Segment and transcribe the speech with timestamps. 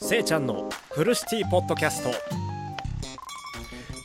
[0.00, 2.10] せいちゃんのフルシティポッドキャスト。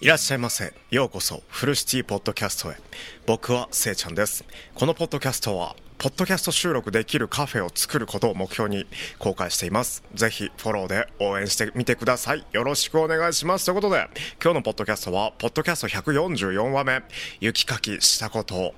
[0.02, 0.74] いらっしゃいませ。
[0.90, 2.78] ようこそフルシティポッドキャストへ。
[3.28, 4.44] 僕はせいちゃんです。
[4.74, 8.88] このポッドキャストはポッドキャスト収録できるカフェを作ることを目標に
[9.20, 10.04] 公開しています。
[10.16, 12.44] ぜひフォローで応援してみてください。
[12.52, 13.66] よろしくお願いします。
[13.66, 14.10] ということで
[14.44, 17.04] 今日のポッドキャストはポッドキャスト144話目。
[17.40, 18.74] 雪かきしたこと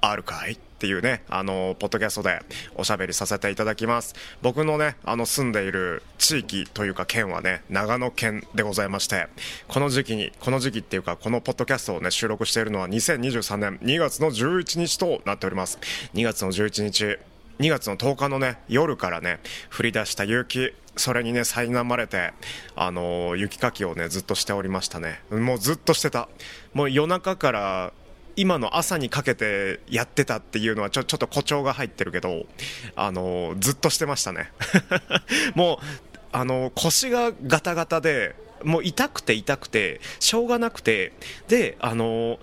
[0.00, 0.56] あるかい？
[0.80, 2.40] っていうね、あの、ポッドキャストで
[2.74, 4.14] おしゃべりさせていただきます。
[4.40, 9.26] 僕のね、あの、住んでいる地域というか県はね、長野県でございまして、
[9.68, 15.78] この時期に、この時期っていうか、このポッドキャストをね、収録しているのは2023年2月の11日となっております。
[16.14, 17.18] 2月の11日、
[17.58, 19.40] 2月の10日のね、夜からね、
[19.76, 22.32] 降り出した雪、それにね、苛まれて、
[22.74, 25.20] あのー、雪かきをね、ずっとしておりましたね。
[25.30, 26.30] もうずっとしてた。
[26.72, 27.92] もう夜中から
[28.40, 32.46] 今の朝にかけてやってたっていうのはちょちょっと誇張が入ってるけど、
[32.96, 34.50] あのずっとしてましたね。
[35.54, 38.34] もうあの腰がガタガタで
[38.64, 41.12] もう痛くて痛くてしょうがなくて
[41.48, 42.38] であの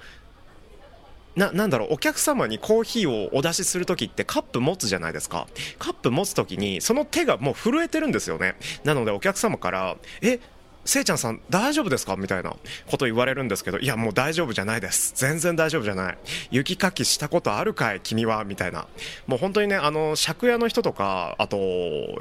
[1.35, 5.47] ななんだろうお客様にコーヒーをお出しするときってカップ持つじゃないですか。
[5.79, 8.55] カップ持つときにその手がもう震えてるんですよね。
[8.83, 10.39] なのでお客様からえ
[10.87, 12.15] せいちゃんさん大丈夫ですか？
[12.15, 12.55] みたいな
[12.89, 15.11] こと言われるんですけど、いやもう大丈夫じゃないです。
[15.15, 16.17] 全然大丈夫じゃない。
[16.49, 17.99] 雪かきしたことあるかい？
[17.99, 18.45] 君は？
[18.45, 18.87] みたいな。
[19.27, 21.57] もう本当にね、あの、借家の人とか、あと、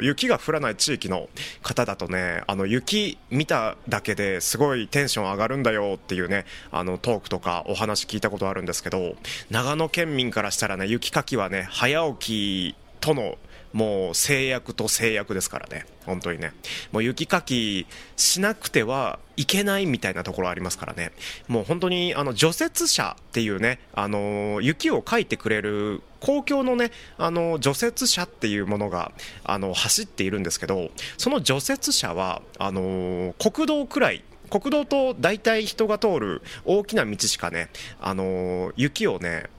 [0.00, 1.28] 雪が降らない地域の
[1.62, 9.14] 方だとね、あの、雪見ただけですごいテンション上がるんだよっていうね、あの、トークとかお話聞いたことあるんですけど、
[9.48, 13.36] 長野県民からしたらね、雪かきはね、早起きとの
[13.76, 16.54] もう制約と制約ですからね、本当にね。
[16.92, 21.12] もう雪かきしなくてはいけないみたいなところありますからね。
[21.46, 29.12] もう本当にあの除雪車っていうね、あの雪をかいてくれる公共のね、あの除雪車っていうものが
[29.44, 30.88] あの走っているんですけど、
[31.18, 37.68] その除雪車はあの国道くらい国道と大体人が通る大きな道しかね、
[38.00, 39.50] あの雪をね、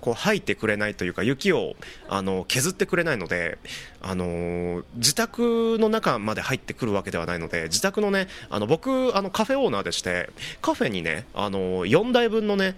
[0.00, 1.74] こう吐いてくれないというか雪を
[2.08, 3.58] あの削ってくれないので、
[4.00, 10.30] あの自宅の中まで入ってくるわけではないので自宅のねあの僕あのカフェオーナーでして
[10.62, 12.76] カフェにねあの4台分のね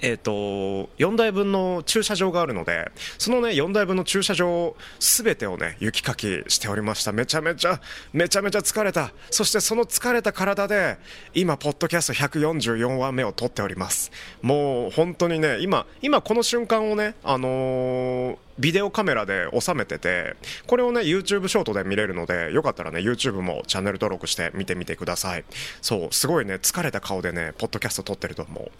[0.00, 7.12] えーと、4台分の駐車場があるのでそのね4台分の駐車場すべてをね雪かきしておりました。
[7.12, 7.80] めちゃめちゃ
[8.12, 9.12] めちゃめちゃ疲れた。
[9.30, 10.98] そしてその疲れた体で
[11.34, 14.10] 今ポッドキャスト144話目を撮っております。
[14.42, 20.36] もう本当にね今今この瞬間をねあのービデオカメラで収めてて、
[20.66, 25.44] これをね、YouTube ショートで見れるので、よかったらね、YouTube もチャンネル登録して見てみてください。
[25.82, 28.70] そう、すごいね、疲れた顔でね、ポッドキャスト撮ってると思う。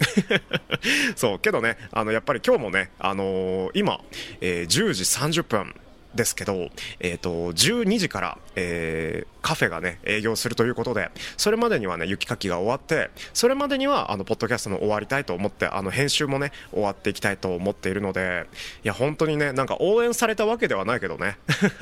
[1.15, 4.01] そう、けどね、あの、やっぱり今日もね、あのー、今、
[4.41, 5.75] えー、10時30分、
[6.15, 6.69] ですけど、
[6.99, 18.47] えーと、12時から、えー、カフェが、ね、営業するということでそれまでには、ね、雪かきが終わってそれまでにはあのポッドキャストも終わりたいと思ってあの編集も、ね、終わっていきたいと思っているので
[18.83, 21.37] いや本当にねなんか応援されたわけではないけどね。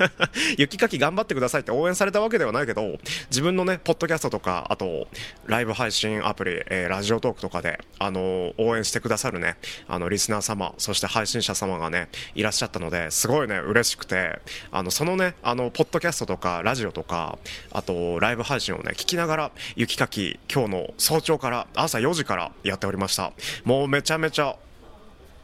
[0.58, 2.98] 雪かき頑張ってくださいって応援されたわけではないけど
[3.30, 5.08] 自分のねポッドキャストとかあと
[5.46, 9.56] ライブ配信アプリ、えー、ラジオトークとかであの応援してくださるね
[9.88, 14.15] あのリスナー様そして配信者様がねいらっしゃったのですごいね嬉しくて。
[14.70, 17.38] あのそのねあのポッドキャストとかラジオとか
[17.72, 23.32] あとライブ配信をね聞きながら雪かき今日の早朝から朝4時からやっておりました
[23.64, 24.56] もうめちゃめちゃ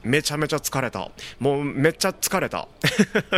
[0.05, 1.11] めちゃめちゃ疲れた。
[1.39, 2.67] もうめっちゃ疲れた。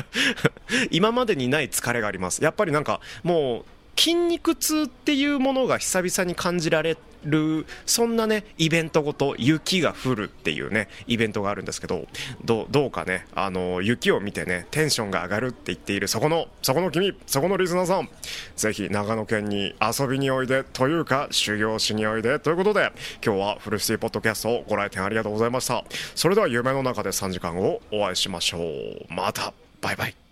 [0.90, 2.42] 今までにない疲れがあります。
[2.42, 3.64] やっぱりなんかも
[3.96, 12.06] う筋肉痛っていうものが久々に感じられるそんなねイベントごと雪が降るっていうねイベントがあるんですけど
[12.44, 18.08] どうかねあの雪を見てねテンションが上がるって言っているそこのそこの君そこのリスナーさん
[18.56, 22.92] ぜひ長野県に遊びにおいでというか修行しにおいでということで
[23.24, 25.84] 今日はフルシティポッドキャストをご来店ありがとうございました。
[26.14, 29.12] それでは夢の中で3時間をお会いしましょう。
[29.12, 30.23] またバイバイ。